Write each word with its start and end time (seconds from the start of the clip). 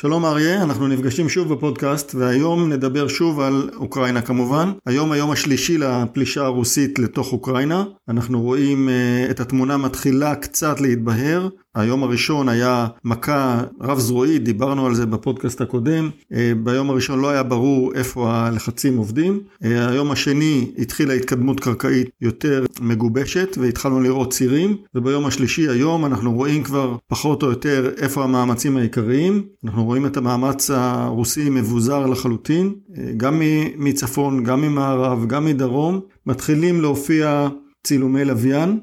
שלום 0.00 0.24
אריה, 0.24 0.62
אנחנו 0.62 0.88
נפגשים 0.88 1.28
שוב 1.28 1.52
בפודקאסט 1.54 2.14
והיום 2.14 2.72
נדבר 2.72 3.08
שוב 3.08 3.40
על 3.40 3.70
אוקראינה 3.76 4.22
כמובן. 4.22 4.72
היום 4.86 5.12
היום 5.12 5.30
השלישי 5.30 5.78
לפלישה 5.78 6.44
הרוסית 6.44 6.98
לתוך 6.98 7.32
אוקראינה. 7.32 7.84
אנחנו 8.08 8.42
רואים 8.42 8.88
uh, 8.88 9.30
את 9.30 9.40
התמונה 9.40 9.76
מתחילה 9.76 10.34
קצת 10.34 10.80
להתבהר. 10.80 11.48
היום 11.74 12.02
הראשון 12.02 12.48
היה 12.48 12.86
מכה 13.04 13.62
רב 13.80 13.98
זרועית, 13.98 14.44
דיברנו 14.44 14.86
על 14.86 14.94
זה 14.94 15.06
בפודקאסט 15.06 15.60
הקודם. 15.60 16.10
Uh, 16.32 16.36
ביום 16.62 16.90
הראשון 16.90 17.20
לא 17.20 17.30
היה 17.30 17.42
ברור 17.42 17.92
איפה 17.94 18.32
הלחצים 18.32 18.96
עובדים. 18.96 19.40
Uh, 19.62 19.66
היום 19.66 20.10
השני 20.10 20.72
התחילה 20.78 21.14
התקדמות 21.14 21.60
קרקעית 21.60 22.10
יותר 22.20 22.64
מגובשת 22.80 23.56
והתחלנו 23.60 24.00
לראות 24.00 24.32
צירים. 24.32 24.76
וביום 24.94 25.26
השלישי 25.26 25.68
היום 25.68 26.06
אנחנו 26.06 26.32
רואים 26.34 26.62
כבר 26.62 26.96
פחות 27.08 27.42
או 27.42 27.50
יותר 27.50 27.90
איפה 27.98 28.24
המאמצים 28.24 28.76
העיקריים. 28.76 29.42
אנחנו 29.64 29.84
רואים 29.84 30.06
את 30.06 30.16
המאמץ 30.16 30.70
הרוסי 30.70 31.50
מבוזר 31.50 32.06
לחלוטין, 32.06 32.74
גם 33.16 33.42
מצפון, 33.76 34.44
גם 34.44 34.60
ממערב, 34.60 35.26
גם 35.26 35.44
מדרום. 35.44 36.00
מתחילים 36.26 36.80
להופיע 36.80 37.48
צילומי 37.84 38.24
לוויין, 38.24 38.78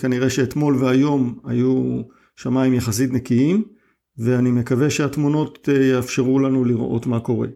כנראה 0.00 0.30
שאתמול 0.30 0.76
והיום 0.76 1.34
היו 1.44 2.00
שמיים 2.42 2.74
יחסית 2.74 3.12
נקיים, 3.12 3.64
ואני 4.18 4.50
מקווה 4.50 4.90
שהתמונות 4.90 5.68
יאפשרו 5.92 6.38
לנו 6.38 6.64
לראות 6.64 7.06
מה 7.06 7.20
קורה. 7.20 7.48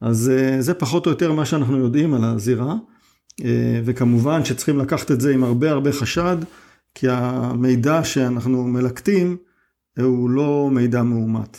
אז 0.00 0.32
זה 0.58 0.74
פחות 0.74 1.06
או 1.06 1.10
יותר 1.10 1.32
מה 1.32 1.44
שאנחנו 1.44 1.78
יודעים 1.78 2.14
על 2.14 2.24
הזירה, 2.24 2.74
וכמובן 3.84 4.44
שצריכים 4.44 4.78
לקחת 4.78 5.10
את 5.10 5.20
זה 5.20 5.34
עם 5.34 5.44
הרבה 5.44 5.70
הרבה 5.70 5.92
חשד, 5.92 6.36
כי 6.94 7.06
המידע 7.10 8.04
שאנחנו 8.04 8.64
מלקטים 8.64 9.36
הוא 9.98 10.30
לא 10.30 10.68
מידע 10.72 11.02
מאומת. 11.02 11.58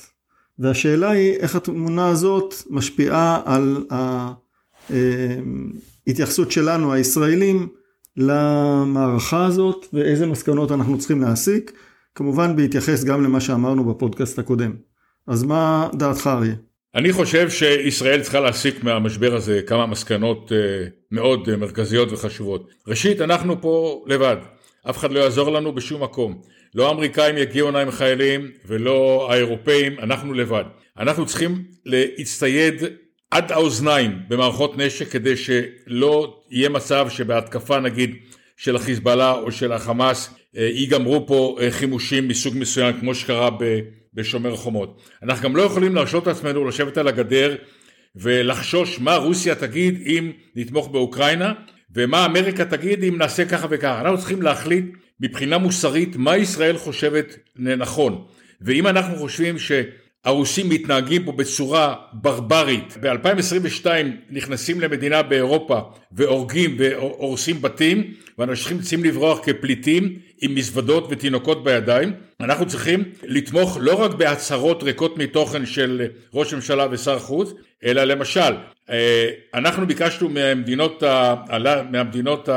והשאלה 0.59 1.09
היא 1.09 1.33
איך 1.33 1.55
התמונה 1.55 2.07
הזאת 2.07 2.55
משפיעה 2.69 3.41
על 3.45 3.85
ההתייחסות 6.07 6.51
שלנו 6.51 6.93
הישראלים 6.93 7.67
למערכה 8.17 9.45
הזאת 9.45 9.85
ואיזה 9.93 10.27
מסקנות 10.27 10.71
אנחנו 10.71 10.97
צריכים 10.97 11.21
להסיק, 11.21 11.71
כמובן 12.19 12.55
בהתייחס 12.55 13.03
גם 13.03 13.23
למה 13.23 13.41
שאמרנו 13.41 13.93
בפודקאסט 13.93 14.39
הקודם. 14.39 14.73
אז 15.27 15.43
מה 15.43 15.89
דעתך 15.93 16.27
אריה? 16.27 16.53
אני 16.95 17.13
חושב 17.13 17.49
שישראל 17.49 18.21
צריכה 18.21 18.39
להסיק 18.39 18.83
מהמשבר 18.83 19.35
הזה 19.35 19.61
כמה 19.67 19.85
מסקנות 19.85 20.51
מאוד 21.11 21.55
מרכזיות 21.55 22.11
וחשובות. 22.11 22.69
ראשית, 22.87 23.21
אנחנו 23.21 23.61
פה 23.61 24.03
לבד, 24.07 24.35
אף 24.89 24.97
אחד 24.97 25.11
לא 25.11 25.19
יעזור 25.19 25.51
לנו 25.51 25.75
בשום 25.75 26.03
מקום. 26.03 26.41
לא 26.75 26.87
האמריקאים 26.87 27.37
יגיעו 27.37 27.67
הנה 27.67 27.79
עם 27.79 27.91
חיילים 27.91 28.51
ולא 28.65 29.27
האירופאים, 29.31 29.99
אנחנו 29.99 30.33
לבד. 30.33 30.63
אנחנו 30.97 31.25
צריכים 31.25 31.63
להצטייד 31.85 32.83
עד 33.31 33.51
האוזניים 33.51 34.19
במערכות 34.27 34.77
נשק 34.77 35.07
כדי 35.07 35.37
שלא 35.37 36.41
יהיה 36.51 36.69
מצב 36.69 37.07
שבהתקפה 37.09 37.79
נגיד 37.79 38.15
של 38.59 38.75
החיזבאללה 38.75 39.31
או 39.31 39.51
של 39.51 39.71
החמאס 39.71 40.33
אה, 40.57 40.69
ייגמרו 40.73 41.27
פה 41.27 41.57
אה, 41.61 41.71
חימושים 41.71 42.27
מסוג 42.27 42.53
מסוים 42.57 42.99
כמו 42.99 43.15
שקרה 43.15 43.49
בשומר 44.13 44.55
חומות. 44.55 45.01
אנחנו 45.23 45.43
גם 45.43 45.55
לא 45.55 45.61
יכולים 45.61 45.95
להרשות 45.95 46.27
לעצמנו 46.27 46.65
לשבת 46.65 46.97
על 46.97 47.07
הגדר 47.07 47.55
ולחשוש 48.15 48.99
מה 48.99 49.15
רוסיה 49.15 49.55
תגיד 49.55 50.01
אם 50.05 50.31
נתמוך 50.55 50.87
באוקראינה 50.87 51.53
ומה 51.95 52.25
אמריקה 52.25 52.65
תגיד 52.65 53.03
אם 53.03 53.17
נעשה 53.17 53.45
ככה 53.45 53.67
וככה. 53.69 54.01
אנחנו 54.01 54.17
צריכים 54.17 54.41
להחליט 54.41 54.85
מבחינה 55.19 55.57
מוסרית 55.57 56.15
מה 56.15 56.37
ישראל 56.37 56.77
חושבת 56.77 57.37
נכון 57.55 58.23
ואם 58.61 58.87
אנחנו 58.87 59.15
חושבים 59.15 59.59
שהרוסים 60.25 60.69
מתנהגים 60.69 61.25
פה 61.25 61.31
בצורה 61.31 61.95
ברברית. 62.13 62.97
ב-2022 63.01 63.85
נכנסים 64.29 64.81
למדינה 64.81 65.23
באירופה 65.23 65.79
והורגים 66.11 66.75
והורסים 66.79 67.61
בתים 67.61 68.13
ואנשים 68.37 68.79
צריכים 68.79 69.03
לברוח 69.03 69.39
כפליטים 69.43 70.19
עם 70.41 70.55
מזוודות 70.55 71.07
ותינוקות 71.09 71.63
בידיים. 71.63 72.13
אנחנו 72.39 72.65
צריכים 72.67 73.03
לתמוך 73.23 73.77
לא 73.81 73.95
רק 73.95 74.13
בהצהרות 74.13 74.83
ריקות 74.83 75.17
מתוכן 75.17 75.65
של 75.65 76.07
ראש 76.33 76.53
ממשלה 76.53 76.87
ושר 76.91 77.19
חוץ 77.19 77.53
אלא 77.85 78.03
למשל 78.03 78.53
אנחנו 79.53 79.87
ביקשנו 79.87 80.29
מהמדינות, 80.29 81.03
מהמדינות 81.91 82.49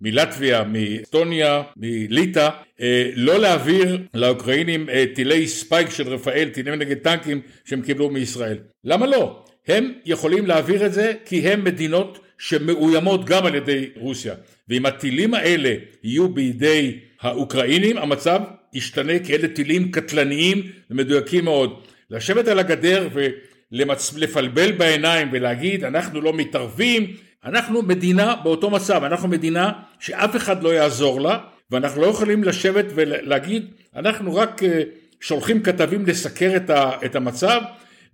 מלטביה, 0.00 0.64
מאסטוניה, 0.64 1.62
מליטא, 1.76 2.48
אה, 2.80 3.10
לא 3.14 3.38
להעביר 3.38 3.98
לאוקראינים 4.14 4.88
אה, 4.90 5.04
טילי 5.14 5.48
ספייק 5.48 5.90
של 5.90 6.08
רפאל, 6.08 6.48
טילים 6.52 6.74
נגד 6.74 6.96
טנקים 6.96 7.40
שהם 7.64 7.82
קיבלו 7.82 8.10
מישראל. 8.10 8.58
למה 8.84 9.06
לא? 9.06 9.44
הם 9.68 9.92
יכולים 10.04 10.46
להעביר 10.46 10.86
את 10.86 10.92
זה 10.92 11.12
כי 11.24 11.48
הם 11.48 11.64
מדינות 11.64 12.18
שמאוימות 12.38 13.24
גם 13.24 13.46
על 13.46 13.54
ידי 13.54 13.88
רוסיה. 13.96 14.34
ואם 14.68 14.86
הטילים 14.86 15.34
האלה 15.34 15.74
יהיו 16.02 16.28
בידי 16.28 16.98
האוקראינים, 17.20 17.98
המצב 17.98 18.40
ישתנה 18.74 19.18
כי 19.24 19.34
אלה 19.34 19.48
טילים 19.48 19.90
קטלניים 19.90 20.62
ומדויקים 20.90 21.44
מאוד. 21.44 21.80
לשבת 22.10 22.48
על 22.48 22.58
הגדר 22.58 23.08
ו... 23.14 23.26
למצ... 23.72 24.14
לפלבל 24.16 24.72
בעיניים 24.72 25.28
ולהגיד 25.32 25.84
אנחנו 25.84 26.20
לא 26.20 26.32
מתערבים, 26.32 27.06
אנחנו 27.44 27.82
מדינה 27.82 28.36
באותו 28.42 28.70
מצב, 28.70 29.04
אנחנו 29.04 29.28
מדינה 29.28 29.72
שאף 30.00 30.36
אחד 30.36 30.62
לא 30.62 30.74
יעזור 30.74 31.20
לה 31.20 31.38
ואנחנו 31.70 32.00
לא 32.00 32.06
יכולים 32.06 32.44
לשבת 32.44 32.84
ולהגיד 32.94 33.66
אנחנו 33.96 34.34
רק 34.34 34.62
אה, 34.62 34.82
שולחים 35.20 35.62
כתבים 35.62 36.06
לסקר 36.06 36.52
את, 36.56 36.70
ה... 36.70 36.90
את 37.04 37.16
המצב 37.16 37.60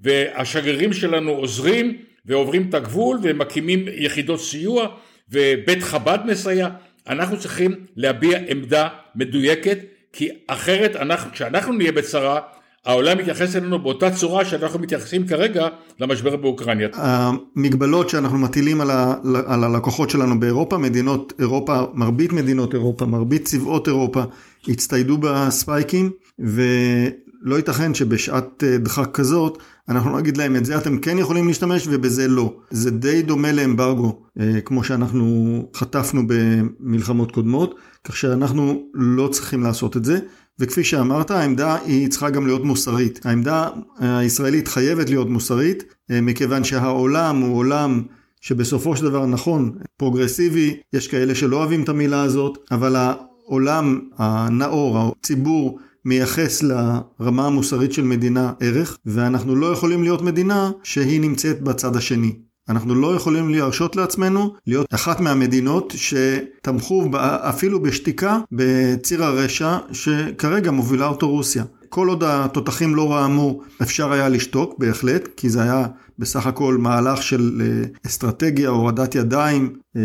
והשגרירים 0.00 0.93
שלנו 0.93 1.31
עוזרים 1.31 1.97
ועוברים 2.26 2.66
את 2.69 2.75
הגבול 2.75 3.19
ומקימים 3.22 3.84
יחידות 3.88 4.41
סיוע 4.41 4.88
ובית 5.31 5.82
חב"ד 5.82 6.19
מסייע, 6.25 6.69
אנחנו 7.09 7.38
צריכים 7.38 7.75
להביע 7.97 8.38
עמדה 8.48 8.88
מדויקת 9.14 9.78
כי 10.12 10.28
אחרת 10.47 10.97
אנחנו, 10.97 11.32
כשאנחנו 11.32 11.72
נהיה 11.72 11.93
בצרה 11.93 12.41
העולם 12.86 13.18
מתייחס 13.18 13.56
אלינו 13.56 13.78
באותה 13.78 14.10
צורה 14.10 14.44
שאנחנו 14.44 14.78
מתייחסים 14.78 15.26
כרגע 15.26 15.68
למשבר 16.00 16.36
באוקראינה. 16.36 16.84
המגבלות 16.92 18.10
שאנחנו 18.10 18.38
מטילים 18.38 18.80
על, 18.80 18.90
ה, 18.90 19.14
על 19.46 19.64
הלקוחות 19.64 20.10
שלנו 20.10 20.40
באירופה, 20.40 20.78
מדינות 20.78 21.32
אירופה, 21.38 21.82
מרבית 21.94 22.32
מדינות 22.32 22.74
אירופה, 22.74 23.06
מרבית 23.06 23.44
צבאות 23.44 23.88
אירופה 23.88 24.22
הצטיידו 24.68 25.18
בספייקים 25.20 26.10
ולא 26.38 27.56
ייתכן 27.56 27.94
שבשעת 27.94 28.64
אה, 28.64 28.78
דחק 28.78 29.10
כזאת 29.12 29.58
אנחנו 29.88 30.18
נגיד 30.18 30.36
להם 30.36 30.56
את 30.56 30.64
זה 30.64 30.78
אתם 30.78 30.98
כן 30.98 31.18
יכולים 31.18 31.48
להשתמש 31.48 31.88
ובזה 31.90 32.28
לא. 32.28 32.54
זה 32.70 32.90
די 32.90 33.22
דומה 33.22 33.52
לאמברגו 33.52 34.22
אה, 34.40 34.60
כמו 34.64 34.84
שאנחנו 34.84 35.68
חטפנו 35.74 36.22
במלחמות 36.26 37.32
קודמות, 37.32 37.74
כך 38.04 38.16
שאנחנו 38.16 38.82
לא 38.94 39.28
צריכים 39.28 39.62
לעשות 39.62 39.96
את 39.96 40.04
זה. 40.04 40.18
וכפי 40.59 40.84
שאמרת 40.84 41.31
העמדה 41.31 41.76
היא 41.84 42.09
צריכה 42.09 42.31
גם 42.31 42.47
להיות 42.47 42.65
מוסרית. 42.65 43.26
העמדה 43.26 43.69
הישראלית 43.98 44.69
חייבת 44.69 45.10
להיות 45.10 45.31
מוסרית 45.31 45.84
אה, 46.10 46.20
מכיוון 46.20 46.65
שהעולם 46.65 47.41
הוא 47.41 47.56
עולם 47.56 48.03
שבסופו 48.41 48.97
של 48.97 49.04
דבר 49.04 49.26
נכון 49.26 49.72
פרוגרסיבי 49.97 50.76
יש 50.93 51.09
כאלה 51.09 51.34
שלא 51.34 51.56
אוהבים 51.56 51.82
את 51.82 51.88
המילה 51.88 52.22
הזאת 52.22 52.59
אבל 52.70 52.97
העולם 52.97 54.00
הנאור 54.19 54.98
הציבור 54.98 55.78
מייחס 56.04 56.62
לרמה 56.62 57.47
המוסרית 57.47 57.93
של 57.93 58.04
מדינה 58.04 58.53
ערך 58.60 58.98
ואנחנו 59.06 59.56
לא 59.56 59.66
יכולים 59.66 60.03
להיות 60.03 60.22
מדינה 60.22 60.70
שהיא 60.82 61.20
נמצאת 61.20 61.62
בצד 61.62 61.97
השני. 61.97 62.32
אנחנו 62.69 62.94
לא 62.94 63.16
יכולים 63.16 63.48
להרשות 63.48 63.97
לעצמנו 63.97 64.54
להיות 64.66 64.94
אחת 64.94 65.20
מהמדינות 65.20 65.94
שתמכו 65.97 67.10
אפילו 67.20 67.82
בשתיקה 67.82 68.38
בציר 68.52 69.25
הרשע 69.25 69.78
שכרגע 69.92 70.70
מובילה 70.70 71.06
אותו 71.06 71.28
רוסיה. 71.28 71.64
כל 71.94 72.09
עוד 72.09 72.25
התותחים 72.25 72.94
לא 72.94 73.12
רעמו 73.12 73.60
אפשר 73.82 74.12
היה 74.12 74.28
לשתוק 74.28 74.78
בהחלט, 74.78 75.28
כי 75.37 75.49
זה 75.49 75.62
היה 75.62 75.87
בסך 76.19 76.46
הכל 76.46 76.76
מהלך 76.79 77.23
של 77.23 77.61
אה, 77.61 77.88
אסטרטגיה, 78.06 78.69
הורדת 78.69 79.14
ידיים, 79.14 79.76
אה, 79.96 80.02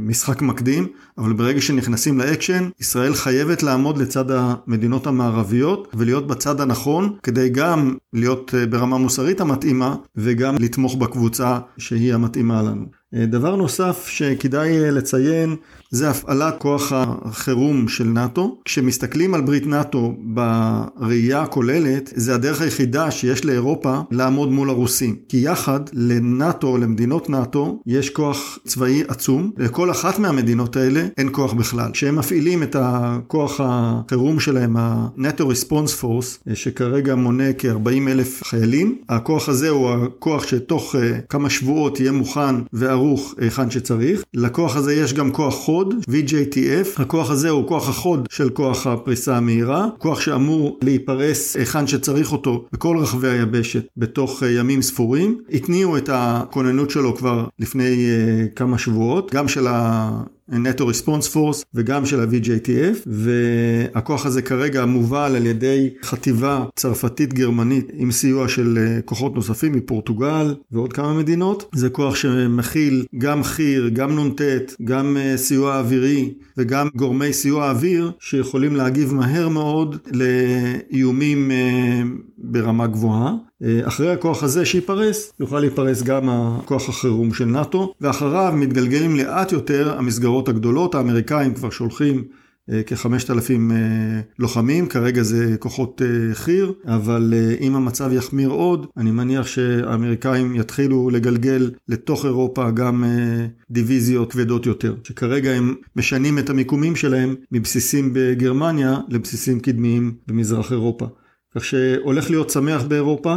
משחק 0.00 0.42
מקדים, 0.42 0.86
אבל 1.18 1.32
ברגע 1.32 1.60
שנכנסים 1.60 2.18
לאקשן, 2.18 2.68
ישראל 2.80 3.14
חייבת 3.14 3.62
לעמוד 3.62 3.98
לצד 3.98 4.24
המדינות 4.30 5.06
המערביות 5.06 5.88
ולהיות 5.94 6.26
בצד 6.26 6.60
הנכון, 6.60 7.16
כדי 7.22 7.48
גם 7.48 7.94
להיות 8.12 8.54
אה, 8.54 8.66
ברמה 8.66 8.98
מוסרית 8.98 9.40
המתאימה 9.40 9.96
וגם 10.16 10.56
לתמוך 10.58 10.96
בקבוצה 10.96 11.58
שהיא 11.78 12.14
המתאימה 12.14 12.62
לנו. 12.62 12.84
דבר 13.14 13.56
נוסף 13.56 14.06
שכדאי 14.08 14.90
לציין 14.90 15.56
זה 15.94 16.10
הפעלת 16.10 16.54
כוח 16.58 16.92
החירום 16.94 17.88
של 17.88 18.04
נאט"ו. 18.04 18.58
כשמסתכלים 18.64 19.34
על 19.34 19.40
ברית 19.40 19.66
נאט"ו 19.66 20.14
בראייה 20.18 21.42
הכוללת, 21.42 22.12
זה 22.16 22.34
הדרך 22.34 22.60
היחידה 22.60 23.10
שיש 23.10 23.44
לאירופה 23.44 23.98
לעמוד 24.10 24.52
מול 24.52 24.70
הרוסים. 24.70 25.16
כי 25.28 25.36
יחד 25.36 25.80
לנאט"ו, 25.92 26.78
למדינות 26.78 27.30
נאט"ו, 27.30 27.82
יש 27.86 28.10
כוח 28.10 28.58
צבאי 28.64 29.02
עצום. 29.08 29.50
לכל 29.58 29.90
אחת 29.90 30.18
מהמדינות 30.18 30.76
האלה 30.76 31.06
אין 31.18 31.28
כוח 31.32 31.52
בכלל. 31.52 31.90
כשהם 31.92 32.16
מפעילים 32.16 32.62
את 32.62 32.76
הכוח 32.78 33.60
החירום 33.64 34.40
שלהם, 34.40 34.76
ה-NATO 34.76 35.42
Response 35.42 36.02
Force, 36.02 36.54
שכרגע 36.54 37.14
מונה 37.14 37.52
כ-40 37.58 38.08
אלף 38.08 38.44
חיילים, 38.44 38.98
הכוח 39.08 39.48
הזה 39.48 39.68
הוא 39.68 39.90
הכוח 39.90 40.46
שתוך 40.46 40.94
uh, 40.94 40.98
כמה 41.28 41.50
שבועות 41.50 42.00
יהיה 42.00 42.12
מוכן 42.12 42.54
וערוך 42.72 43.34
היכן 43.38 43.70
שצריך. 43.70 44.22
לכוח 44.34 44.76
הזה 44.76 44.94
יש 44.94 45.14
גם 45.14 45.32
כוח 45.32 45.54
חוד, 45.54 45.83
VJTF. 46.10 47.02
הכוח 47.02 47.30
הזה 47.30 47.50
הוא 47.50 47.68
כוח 47.68 47.88
החוד 47.88 48.28
של 48.30 48.50
כוח 48.50 48.86
הפריסה 48.86 49.36
המהירה, 49.36 49.88
כוח 49.98 50.20
שאמור 50.20 50.78
להיפרס 50.82 51.56
היכן 51.56 51.86
שצריך 51.86 52.32
אותו 52.32 52.64
בכל 52.72 52.98
רחבי 52.98 53.28
היבשת 53.28 53.84
בתוך 53.96 54.42
uh, 54.42 54.46
ימים 54.46 54.82
ספורים. 54.82 55.40
התניעו 55.52 55.96
את 55.96 56.10
הכוננות 56.12 56.90
שלו 56.90 57.16
כבר 57.16 57.46
לפני 57.58 58.06
uh, 58.06 58.54
כמה 58.56 58.78
שבועות, 58.78 59.34
גם 59.34 59.48
של 59.48 59.66
ה... 59.66 60.10
נטו 60.48 60.86
ריספונס 60.86 61.28
פורס 61.28 61.64
וגם 61.74 62.06
של 62.06 62.20
ה-VJTF 62.20 62.96
והכוח 63.06 64.26
הזה 64.26 64.42
כרגע 64.42 64.86
מובל 64.86 65.32
על 65.36 65.46
ידי 65.46 65.90
חטיבה 66.02 66.64
צרפתית 66.76 67.34
גרמנית 67.34 67.90
עם 67.94 68.10
סיוע 68.10 68.48
של 68.48 68.78
אה, 68.78 69.02
כוחות 69.02 69.34
נוספים 69.34 69.72
מפורטוגל 69.72 70.54
ועוד 70.72 70.92
כמה 70.92 71.14
מדינות. 71.14 71.70
זה 71.74 71.90
כוח 71.90 72.14
שמכיל 72.14 73.04
גם 73.18 73.42
חי"ר, 73.42 73.88
גם 73.92 74.18
נ"ט, 74.18 74.40
גם 74.84 75.16
אה, 75.16 75.36
סיוע 75.36 75.78
אווירי 75.78 76.34
וגם 76.56 76.88
גורמי 76.96 77.32
סיוע 77.32 77.70
אוויר 77.70 78.12
שיכולים 78.20 78.76
להגיב 78.76 79.14
מהר 79.14 79.48
מאוד 79.48 79.96
לאיומים 80.12 81.50
אה, 81.50 82.02
ברמה 82.38 82.86
גבוהה. 82.86 83.34
אחרי 83.82 84.10
הכוח 84.10 84.42
הזה 84.42 84.64
שייפרס, 84.64 85.32
יוכל 85.40 85.60
להיפרס 85.60 86.02
גם 86.02 86.28
הכוח 86.28 86.88
החירום 86.88 87.34
של 87.34 87.44
נאט"ו, 87.44 87.94
ואחריו 88.00 88.52
מתגלגלים 88.56 89.16
לאט 89.16 89.52
יותר 89.52 89.98
המסגרות 89.98 90.48
הגדולות, 90.48 90.94
האמריקאים 90.94 91.54
כבר 91.54 91.70
שולחים 91.70 92.24
כ-5,000 92.86 93.52
לוחמים, 94.38 94.86
כרגע 94.86 95.22
זה 95.22 95.56
כוחות 95.58 96.02
חי"ר, 96.32 96.72
אבל 96.86 97.34
אם 97.60 97.76
המצב 97.76 98.12
יחמיר 98.12 98.48
עוד, 98.48 98.86
אני 98.96 99.10
מניח 99.10 99.46
שהאמריקאים 99.46 100.54
יתחילו 100.54 101.10
לגלגל 101.10 101.70
לתוך 101.88 102.24
אירופה 102.24 102.70
גם 102.70 103.04
דיוויזיות 103.70 104.32
כבדות 104.32 104.66
יותר, 104.66 104.94
שכרגע 105.04 105.50
הם 105.50 105.74
משנים 105.96 106.38
את 106.38 106.50
המיקומים 106.50 106.96
שלהם 106.96 107.34
מבסיסים 107.52 108.10
בגרמניה 108.12 108.98
לבסיסים 109.08 109.60
קדמיים 109.60 110.14
במזרח 110.26 110.72
אירופה. 110.72 111.06
כך 111.56 111.64
שהולך 111.64 112.30
להיות 112.30 112.50
שמח 112.50 112.82
באירופה, 112.82 113.36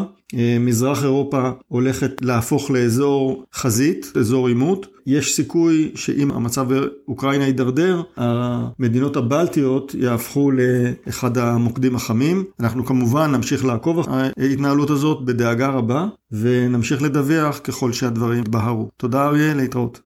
מזרח 0.60 1.04
אירופה 1.04 1.50
הולכת 1.68 2.12
להפוך 2.22 2.72
לאזור 2.72 3.44
חזית, 3.56 4.12
אזור 4.20 4.48
עימות. 4.48 4.88
יש 5.08 5.36
סיכוי 5.36 5.92
שאם 5.96 6.32
המצב 6.32 6.68
באוקראינה 6.74 7.46
יידרדר, 7.46 8.02
המדינות 8.18 9.18
הבלטיות 9.18 9.96
יהפכו 10.00 10.52
לאחד 10.52 11.38
המוקדים 11.38 11.96
החמים. 11.96 12.44
אנחנו 12.60 12.86
כמובן 12.86 13.32
נמשיך 13.32 13.66
לעקוב 13.66 14.00
אחרי 14.00 14.30
ההתנהלות 14.38 14.90
הזאת 14.90 15.26
בדאגה 15.26 15.68
רבה, 15.68 16.08
ונמשיך 16.32 17.02
לדווח 17.02 17.60
ככל 17.64 17.92
שהדברים 17.94 18.44
בהרו. 18.50 18.90
תודה 18.98 19.26
אריה, 19.26 19.54
להתראות. 19.54 19.96